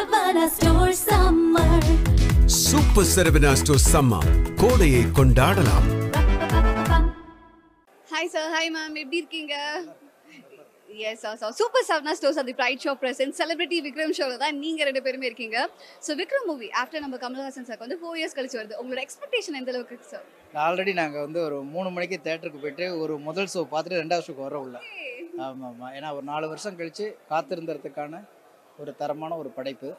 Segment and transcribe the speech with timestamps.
[0.00, 1.72] Saravana Store Summer.
[2.66, 4.20] Super Saravana store summer
[4.60, 5.88] கோடையை கொண்டாடலாம்.
[8.12, 9.54] Hi sir hi ma'am எப்படி இருக்கீங்க?
[11.10, 14.88] Yes sir sir super Saravana stores அது pride show present celebrity Vikram ஷோவில் தான் நீங்கள்
[14.90, 15.66] ரெண்டு பேருமே இருக்கீங்க.
[16.06, 18.80] ஸோ விக்ரம் மூவி ஆஃப்டர் நம்ம கமல்ஹாசன் சார் வந்து ஃபோர் இயர்ஸ் கழிச்சு வருது.
[18.82, 20.26] உங்களோட எக்ஸ்பெக்டேஷன் எந்த அளவுக்கு இருக்கு சார்
[20.66, 24.58] ஆல்ரெடி நாங்கள் வந்து ஒரு மூணு மணிக்கு தேட்டருக்கு போயிட்டு ஒரு முதல் ஷோ பார்த்துட்டு ரெண்டாவது ஷோக்கு வர
[24.66, 24.76] உள்ள.
[25.46, 28.26] ஆமாம் ஆமாம் ஏன்னா ஒரு நாலு வருஷம் கழித்து காத்திருந்ததுக்கான
[28.82, 29.90] ஒரு தரமான ஒரு படைப்பு.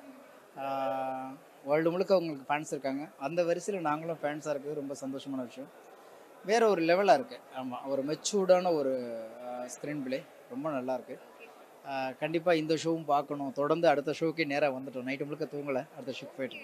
[1.70, 3.03] வேர்ல்டு முழுக்க உங்களுக்கு ஃபேன்ஸ் இருக்காங்க.
[3.26, 5.72] அந்த வரிசையில் நாங்களும் ஃபேன்ஸாக இருக்கிறது ரொம்ப சந்தோஷமான விஷயம்.
[6.49, 8.94] வேறு ஒரு லெவலாக இருக்குது ஆமாம் ஒரு மெச்சூர்டான ஒரு
[9.73, 10.20] ஸ்க்ரீன் பிளே
[10.53, 11.17] ரொம்ப நல்லா இருக்கு.
[12.22, 13.53] கண்டிப்பாக இந்த ஷோவும் பார்க்கணும்.
[13.59, 15.05] தொடர்ந்து அடுத்த ஷோக்கே நேராக வந்துட்டோம்.
[15.09, 15.81] நைட்டு முழுக்க தூங்கலை.
[15.95, 16.58] அடுத்த ஷோக்கு போயிட்டு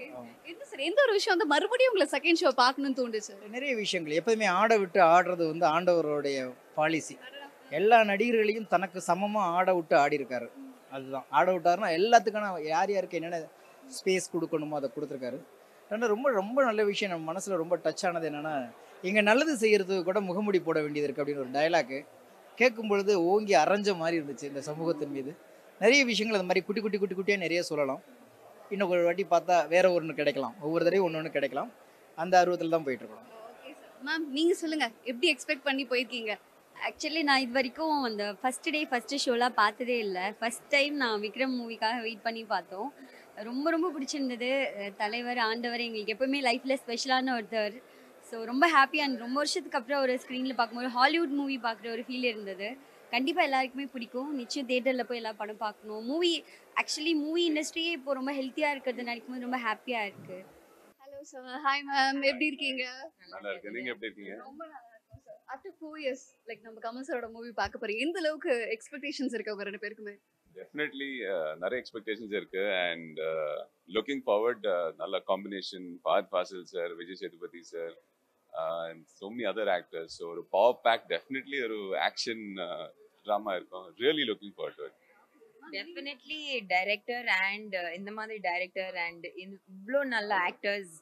[0.51, 3.33] எந்த சார் எந்த ஒரு விஷயம் வந்து மறுபடியும் உங்களை செகண்ட் ஷோ பார்க்கணும்னு தோணுச்சு?
[3.55, 4.17] நிறைய விஷயங்கள்.
[4.21, 6.39] எப்போதுமே ஆட விட்டு ஆடுறது வந்து ஆண்டவருடைய
[6.79, 7.17] பாலிசி
[7.79, 10.49] எல்லா நடிகர்களையும் தனக்கு சமமாக ஆட விட்டு ஆடி இருக்காரு
[10.95, 11.25] அதுதான்.
[11.37, 13.39] ஆட விட்டாருன்னா எல்லாத்துக்கான யார் யாருக்கு என்னென்ன
[13.97, 15.39] ஸ்பேஸ் கொடுக்கணுமோ அதை கொடுத்துருக்காரு.
[15.93, 18.55] ஆனால் ரொம்ப ரொம்ப நல்ல விஷயம் நம்ம மனசில் ரொம்ப டச் ஆனது என்னென்னா
[19.07, 21.99] இங்கே நல்லது செய்கிறதுக்கு கூட முகமுடி போட வேண்டியது இருக்குது அப்படின்னு ஒரு டயலாக்கு
[22.59, 25.31] கேட்கும் பொழுது ஓங்கி அரைஞ்ச மாதிரி இருந்துச்சு இந்த சமூகத்தின் மீது.
[25.83, 28.01] நிறைய விஷயங்கள் அது மாதிரி குட்டி குட்டி குட்டி குட்டியாக நிறைய சொல்லலாம்.
[28.73, 30.55] இன்னும் ஒரு வாட்டி பார்த்தா வேற ஒன்று கிடைக்கலாம்.
[30.65, 31.69] ஒவ்வொரு தடவையும் ஒன்று ஒன்று கிடைக்கலாம்.
[32.17, 33.25] அந்த ஆர்வத்தில் தான் போயிட்டு இருக்கோம்.
[34.07, 36.33] மேம் நீங்கள் சொல்லுங்கள் எப்படி எக்ஸ்பெக்ட் பண்ணி போயிருக்கீங்க?
[36.85, 40.25] ஆக்சுவலி நான் இது வரைக்கும் அந்த ஃபர்ஸ்ட் டே ஃபர்ஸ்ட் ஷோலாம் பார்த்ததே இல்லை.
[40.39, 42.89] ஃபர்ஸ்ட் டைம் நான் விக்ரம் மூவிக்காக வெயிட் பண்ணி பார்த்தோம்.
[43.47, 44.49] ரொம்ப ரொம்ப பிடிச்சிருந்தது.
[45.01, 47.75] தலைவர் ஆண்டவர் எங்களுக்கு எப்பவுமே லைஃப்பில் ஸ்பெஷலான ஒருத்தர்.
[48.29, 52.29] ஸோ ரொம்ப ஹாப்பி அண்ட் ரொம்ப வருஷத்துக்கு அப்புறம் ஒரு ஸ்க்ரீனில் பார்க்கும்போது ஹாலிவுட் மூவி பார்க்குற ஒரு ஃபீல்
[52.31, 52.69] இருந்தது.
[53.13, 54.31] கண்டிப்பாக எல்லாருக்குமே பிடிக்கும்.
[54.41, 56.03] நிச்சயம் தேட்டரில் போய் எல்லா படம் பார்க்கணும்.
[56.11, 56.31] மூவி
[56.81, 60.43] ஆக்சுவலி மூவி இண்டஸ்ட்ரியே இப்போ ரொம்ப ஹெல்த்தியாக இருக்கிறது நினைக்கும் போது ரொம்ப ஹாப்பியாக இருக்குது
[61.03, 62.85] ஹலோ சார் ஹாய் மேம் எப்படி இருக்கீங்க?
[63.33, 64.35] நல்லா இருக்கு நீங்க எப்படி இருக்கீங்க?
[64.49, 64.96] ரொம்ப நல்லா
[65.49, 68.01] ஆஃப்டர் ஃபோர் இயர்ஸ் லைக் நம்ம கமல் சாரோட மூவி பார்க்க போறோம்.
[68.05, 70.15] எந்த அளவுக்கு எக்ஸ்பெக்டேஷன்ஸ் இருக்கு உங்க ரெண்டு பேருக்குமே?
[70.55, 71.09] டெஃபினெட்லி
[71.63, 72.61] நிறைய எக்ஸ்பெக்டேஷன்ஸ் இருக்கு.
[72.85, 73.19] அண்ட்
[73.95, 74.67] லுக்கிங் ஃபார்வர்ட்
[75.01, 77.95] நல்ல combination both Faasil sir Vijay Sethupathi sir
[79.17, 81.77] so many other actors so ஒரு பவர் பேக் டெஃபினெட்லி ஒரு
[82.07, 82.43] ஆக்ஷன்
[83.25, 83.85] ட்ராமா இருக்கும்.
[84.01, 84.95] Really looking forward
[85.75, 86.39] definitely
[86.73, 90.93] director and இந்த மாதிரி டைரக்டர் அண்ட் இவ்வளோ நல்ல ஆக்டர்ஸ்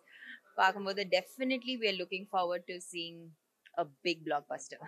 [0.62, 3.20] பார்க்கும்போது definitely we are looking forward to seeing
[3.78, 4.84] a big blockbuster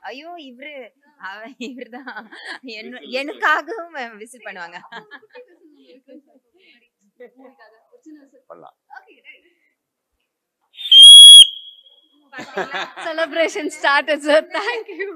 [0.00, 0.90] ஐயோ இவரு.
[1.18, 2.30] அவ- இவர்தான்.
[2.62, 4.76] என்ன- எனக்காகவும் விசிட் பண்ணுவாங்க.
[13.04, 15.14] Celebration started sir thank you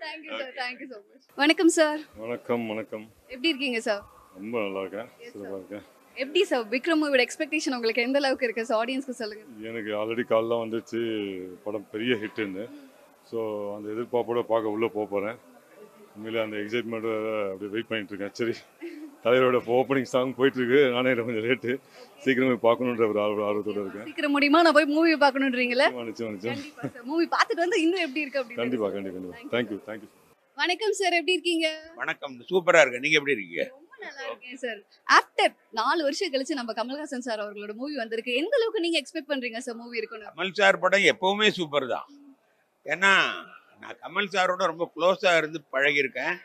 [0.00, 1.24] thank you sir thank you so much.
[1.34, 3.12] வணக்கம் சார் வணக்கம் வணக்கம்.
[3.22, 4.02] எப்படி இருக்கீங்க சார்
[4.34, 5.30] ரொம்ப நல்லா இருக்கேன்.
[5.30, 6.01] சிறப்பாக இருக்கேன்.
[6.16, 8.64] எப்படி சார் விக்ரம் மூவியோட எக்ஸ்பெக்டேஷன் உங்களுக்கு எந்த அளவுக்கு இருக்கு?
[8.68, 9.44] சார் ஆடியன்ஸ்க்கு சொல்லுங்க.
[9.70, 11.00] எனக்கு ஆல்ரெடி காலைல வந்துச்சு.
[11.64, 12.64] படம் பெரிய ஹிட்டுன்னு
[13.30, 13.38] ஸோ
[13.74, 15.38] அந்த எதிர்பார்ப்போட பார்க்க உள்ளே போக போகிறேன்
[16.14, 17.18] உண்மையிலே அந்த எக்ஸைட்மெண்ட்டோட
[17.52, 18.34] அப்படியே வெயிட் பண்ணிட்டு இருக்கேன்.
[18.40, 18.54] சரி
[19.24, 21.72] தலைவரோட ஓப்பனிங் சாங் போயிட்டு இருக்கு நானே கொஞ்சம் லேட்டு
[22.24, 24.06] சீக்கிரமே பார்க்கணுன்ற ஒரு ஆர்வ ஆர்வத்தோட இருக்கேன்.
[24.08, 24.62] சீக்கிரம் முடியுமா?
[24.66, 25.86] நான் போய் மூவி பார்க்கணுன்றீங்களா?
[26.10, 29.78] நிச்சயம் நிச்சயம் கண்டிப்பா சார் மூவி பார்த்துட்டு வந்து இன்னும் எப்படி இருக்கு அப்படின்னு கண்டிப்பாக கண்டிப்பாக கண்டிப்பாக தேங்க்யூ
[29.88, 30.10] தேங்க்யூ
[30.58, 31.66] வணக்கம் சார் எப்படி இருக்கீங்க?
[32.00, 32.34] வணக்கம்.
[32.50, 33.02] சூப்பரா இருக்கு.
[33.04, 33.62] நீங்க எப்படி இருக்கீங்க?
[34.06, 34.80] நல்லா இருக்கேன் சார்
[35.18, 38.38] ஆஃப்டர் நாலு வருஷம் கழிச்சு நம்ம கமல்ஹாசன் சார் அவர்களோட மூவி வந்திருக்கு.
[38.42, 42.08] எந்த அளவுக்கு நீங்க எக்ஸ்பெக்ட் பண்றீங்க சார் மூவி இருக்கணும் கமல் சார் படம் எப்பவுமே சூப்பர் தான்.
[42.86, 43.12] ஏன்னா
[43.82, 46.36] நான் கமல் சாரோட ரொம்ப க்ளோஸா இருந்து பழகியிருக்கேன்.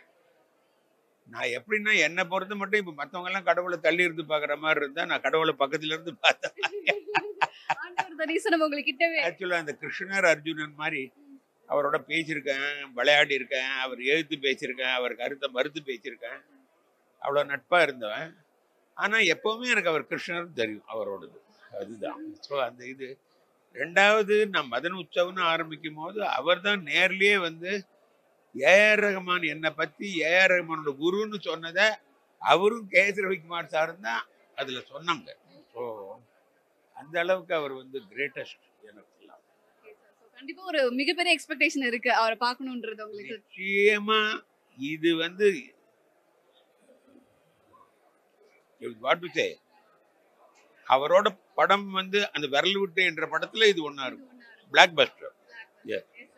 [1.27, 5.23] நான் எப்படின்னா என்னை பொறுத்த மட்டும் இப்போ மற்றவங்க எல்லாம் கடவுளை தள்ளி இருந்து பார்க்குற மாதிரி இருந்தா நான்
[5.25, 6.55] கடவுளை பக்கத்துல இருந்து பார்த்தேன்
[9.29, 11.01] ஆக்சுவலாக அந்த கிருஷ்ணர் அர்ஜுனன் மாதிரி
[11.69, 16.39] அவரோட பேசியிருக்கேன் விளையாடி இருக்கேன் அவர் எழுத்து பேசியிருக்கேன் அவர் கருத்தை மறுத்து பேசியிருக்கேன்.
[17.21, 18.31] அவ்வளோ நட்பாக இருந்தவன்.
[18.97, 21.37] ஆனால் எப்போவுமே எனக்கு அவர் கிருஷ்ணர் தெரியும் அவரோடது.
[21.79, 22.19] அதுதான்.
[22.47, 23.07] ஸோ அந்த இது
[23.75, 27.71] ரெண்டாவது நான் மதன் உற்சவம்னு ஆரம்பிக்கும் போது அவர் தான் நேர்லயே வந்து
[28.55, 31.87] ஏஆர் ரஹ்மான் என்னை பற்றி ஏஆர் ரஹ்மானோட குருன்னு சொன்னதை
[32.41, 34.23] அவரும் கே எஸ் ரவிக்குமார் சாரும் தான்
[34.57, 35.29] அதில் சொன்னாங்க.
[35.73, 35.81] ஸோ
[36.95, 39.13] அந்த அளவுக்கு அவர் வந்து கிரேட்டஸ்ட் எனக்கு
[40.37, 43.35] கண்டிப்பா ஒரு மிகப்பெரிய எக்ஸ்பெக்டேஷன் இருக்கு அவரை பார்க்கணுன்றது உங்களுக்கு.
[43.37, 44.19] நிச்சயமா
[44.79, 45.45] இது வந்து
[48.81, 49.47] வாட் டு சே
[50.87, 54.33] அவரோட படம் வந்து அந்த விரல் விட்டு என்ற படத்துல இது ஒண்ணா இருக்கும்.
[54.97, 55.35] Blockbuster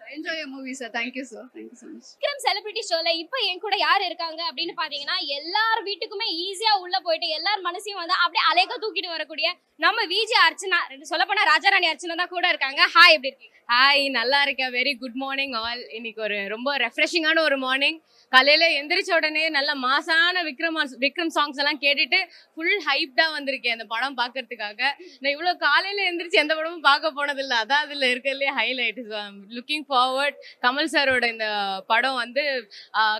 [0.09, 4.07] enjoy movie sir thank you sir thank you so much Vikram celebrity ஷோல இப்போ என் கூட யார்
[4.09, 9.49] இருக்காங்க அப்படின்னு பாத்தீங்கன்னா எல்லார் வீட்டுக்குமே ஈஸியா உள்ள போயிட்டு எல்லார் மனசையும் வந்து அப்படியே அலைக தூக்கிட்டு வரக்கூடிய
[9.79, 10.79] நம்ம விஜி அர்ச்சனா
[11.09, 12.81] சொல்ல போனா ராஜாராணி அர்ச்சனா தான் கூட இருக்காங்க.
[12.95, 13.55] ஹாய் எப்படி இருக்கீங்க?
[13.69, 14.71] ஹாய் நல்லா இருக்கேன்.
[14.75, 17.99] வெரி குட் மார்னிங் ஆல் இன்னைக்கு ஒரு ரொம்ப ரெஃப்ரெஷிங்கான ஒரு மார்னிங்
[18.33, 22.19] காலையில எந்திரிச்ச உடனே நல்ல மாசான விக்ரம் விக்ரம் சாங்ஸ் எல்லாம் கேட்டுட்டு
[22.53, 24.81] ஃபுல் ஹைப்டா வந்திருக்கேன் அந்த படம் பார்க்கறதுக்காக
[25.21, 27.57] நான் இவ்வளோ காலையில எந்திரிச்சு எந்த படமும் பார்க்க போனதில்லை.
[27.63, 29.01] அதான் அதுல இருக்கிறதுலே highlight
[29.57, 31.47] looking for forward Kamal சாரோட இந்த
[31.93, 32.43] படம் வந்து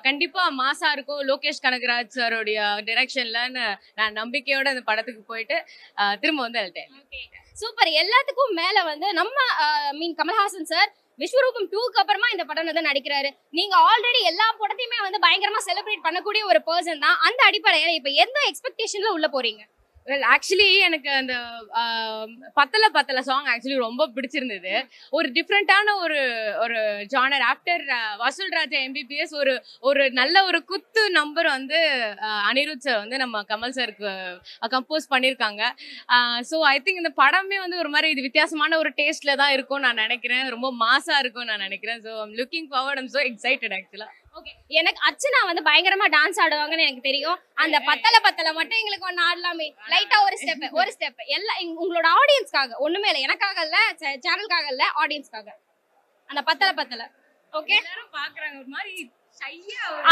[0.08, 3.64] கண்டிப்பாக கண்டிப்பா மாசா இருக்கும் லோகேஷ் கனகராஜ் சாரோடைய டிரெக்ஷன்லன்னு
[4.00, 5.58] நான் நம்பிக்கையோட அந்த படத்துக்கு போயிட்டு
[6.22, 6.90] திரும்ப வந்து அழுட்டேன்
[7.62, 9.38] சூப்பர் எல்லாத்துக்கும் மேல வந்து நம்ம
[10.00, 10.90] மீன் கமல்ஹாசன் சார்
[11.20, 13.30] விஸ்வரூபம் டூக்கு அப்புறமா இந்த படம் வந்து நடிக்கிறாரு.
[13.58, 17.18] நீங்க ஆல்ரெடி எல்லா படத்தையுமே வந்து பயங்கரமா செலிப்ரேட் பண்ணக்கூடிய ஒரு பர்சன் தான்.
[17.28, 19.62] அந்த அடிப்படையில இப்ப எந்த எக்ஸ்பெக்டேஷன்ல உள்ள போறீங்க?
[20.10, 21.34] வெல் ஆக்சுவலி எனக்கு அந்த
[22.60, 24.74] பத்தல பத்தல சாங் ஆக்சுவலி ரொம்ப பிடிச்சிருந்தது.
[25.18, 26.20] ஒரு டிஃப்ரெண்ட்டான ஒரு
[26.64, 26.78] ஒரு
[27.14, 27.84] ஜானர் ஆஃப்டர்
[28.24, 29.54] வசூல் ராஜா எம்பிபிஎஸ் ஒரு
[29.90, 31.80] ஒரு நல்ல ஒரு குத்து நம்பர் வந்து
[32.50, 34.14] அனிருத் சார் வந்து நம்ம கமல் சாருக்கு
[34.76, 35.62] கம்போஸ் பண்ணியிருக்காங்க
[36.52, 40.02] ஸோ ஐ திங்க் இந்த படமே வந்து ஒரு மாதிரி இது வித்தியாசமான ஒரு டேஸ்ட்ல தான் இருக்கும் நான்
[40.06, 40.46] நினைக்கிறேன்.
[40.56, 42.02] ரொம்ப மாசா இருக்கும் நான் நினைக்கிறேன்.
[42.08, 44.19] So I'm looking forward I'm so excited ஆக்சுவலாக
[44.80, 47.38] எனக்கு அர்ச்சனா வந்து பயங்கரமா டான்ஸ் ஆடுவாங்கன்னு எனக்கு தெரியும்.
[47.64, 49.68] அந்த பத்தல பத்தல மட்டும் எங்களுக்கு ஒன்னு ஆடலாமே.
[49.94, 53.78] லைட்டா ஒரு ஸ்டெப் ஒரு ஸ்டெப் எல்லாம் உங்களோட ஆடியன்ஸ்க்காக ஒண்ணுமே இல்லை எனக்காக இல்ல
[54.26, 55.50] சேனலுக்காக இல்ல ஆடியன்ஸ்க்காக
[56.30, 57.04] அந்த பத்தல பத்தல.
[57.54, 58.58] ஓகே எல்லாரும் பாக்குறாங்க.
[58.62, 58.94] ஒரு மாதிரி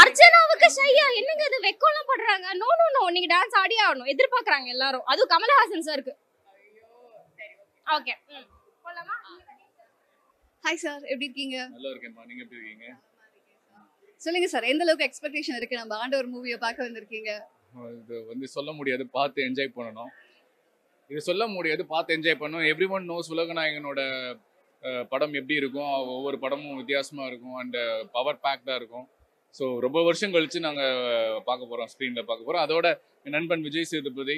[0.00, 1.58] அர்ச்சனாவுக்கு ஷையா என்னங்க இது?
[1.64, 2.46] வெக்கம்லாம் படுறாங்க.
[2.60, 4.10] நோ நோ நோ நீங்க டான்ஸ் ஆடியே ஆகணும்.
[4.12, 5.04] எதிர்பார்க்கறாங்க எல்லாரும்.
[5.10, 6.14] அதுவும் கமலஹாசன் சாருக்கு
[7.86, 8.14] ஓகே
[10.64, 12.86] ஹாய் சார் எப்படி இருக்கீங்க நல்லா இருக்கேன்மா நீங்க எப்படி இருக்கீங்க?
[14.24, 15.80] சொல்லுங்க சார் எந்த அளவுக்கு எக்ஸ்பெக்டேஷன் இருக்கு?
[15.80, 17.32] நம்ம ஆண்டவர் மூவியை பார்க்க வந்திருக்கீங்க?
[18.00, 20.10] இது வந்து சொல்ல முடியாது பார்த்து என்ஜாய் பண்ணணும்.
[21.10, 22.66] இது சொல்ல முடியாது பார்த்து என்ஜாய் பண்ணணும்.
[22.72, 24.00] எவ்ரி ஒன் நோஸ் உலகநாயகனோட
[25.12, 25.92] படம் எப்படி இருக்கும்?
[26.16, 27.78] ஒவ்வொரு படமும் வித்தியாசமாக இருக்கும் அண்ட்
[28.16, 29.06] பவர் பேக்டாக இருக்கும்.
[29.58, 32.86] ஸோ ரொம்ப வருஷம் கழித்து நாங்கள் பார்க்க போகிறோம் ஸ்க்ரீனில் பார்க்க போகிறோம் அதோட
[33.26, 34.36] என் நண்பன் விஜய் சேதுபதி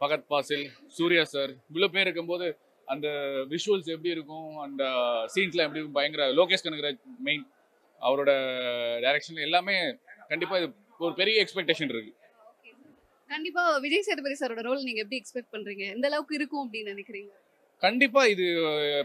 [0.00, 0.66] பகத் பாசில்
[0.96, 2.46] சூர்யா சார் இவ்வளோ பேர் இருக்கும்போது
[2.88, 3.08] அந்த
[3.52, 4.48] விஷுவல்ஸ் எப்படி இருக்கும்?
[4.66, 4.82] அந்த
[5.34, 5.98] சீன்ஸ்லாம் எப்படி இருக்கும்?
[6.00, 7.44] பயங்கர லோகேஷ் கனகராஜ் மெயின்
[8.08, 8.32] அவரோட
[9.04, 9.76] டைரக்ஷன் எல்லாமே
[10.32, 10.68] கண்டிப்பாக இது
[11.06, 12.12] ஒரு பெரிய எக்ஸ்பெக்டேஷன் இருக்கு.
[13.30, 15.84] கண்டிப்பா விஜய் சேதுபதி சாரோட ரோல் நீங்க எப்படி எக்ஸ்பெக்ட் பண்றீங்க?
[15.94, 17.30] எந்த அளவுக்கு இருக்கும் அப்படின்னு நினைக்கிறீங்க?
[17.82, 18.44] கண்டிப்பா இது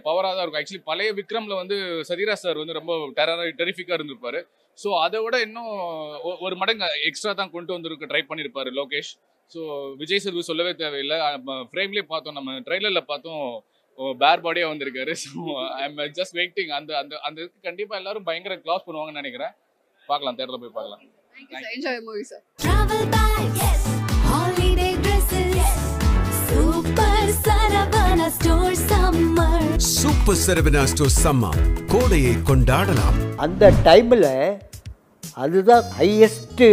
[0.08, 0.62] பவராக தான் இருக்கும்.
[0.62, 1.78] ஆக்சுவலி பழைய விக்ரம்ல வந்து
[2.10, 4.40] சதீரா சார் வந்து ரொம்ப டெரரா டெரிஃபிக்கா இருந்திருப்பாரு.
[4.78, 5.72] ஸோ அதை விட இன்னும்
[6.46, 9.12] ஒரு மடங்கு எக்ஸ்ட்ரா தான் கொண்டு வந்திருக்க ட்ரை பண்ணியிருப்பாரு லோகேஷ்.
[9.54, 9.60] ஸோ
[10.02, 11.18] விஜய் சேது சொல்லவே தேவையில்லை.
[11.72, 12.38] ஃப்ரேம்லேயே பார்த்தோம்.
[12.40, 13.48] நம்ம ட்ரெய்லரில் பார்த்தோம்.
[14.22, 15.14] பேர் பாடியாக வந்திருக்காரு.
[15.24, 15.32] ஸோ
[15.84, 19.54] ஐம் ஜஸ்ட் வெயிட்டிங் அந்த அந்த அந்த இதுக்கு கண்டிப்பாக எல்லாரும் பயங்கர கிளாஸ் பண்ணுவாங்கன்னு நினைக்கிறேன்.
[20.10, 21.02] பார்க்கலாம் தேட்டரில் போய் பார்க்கலாம்.
[21.76, 22.44] Enjoy movie sir.
[30.00, 31.52] Super Saravana store summer
[31.94, 33.20] கோடையை கொண்டாடலாம்.
[33.46, 34.32] அந்த டைமில்
[35.44, 36.68] அதுதான் ஹையஸ்ட்டு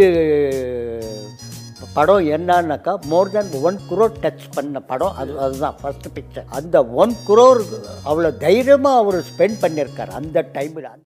[1.97, 5.13] படம் என்னன்னாக்கா more than one crore touch பண்ண படம்.
[5.21, 7.61] அது அதுதான் ஃபர்ஸ்ட் பிக்சர் அந்த ஒன் குரோர்
[8.09, 10.89] அவ்வளோ தைரியமாக அவர் ஸ்பெண்ட் பண்ணியிருக்கார் அந்த டைமில்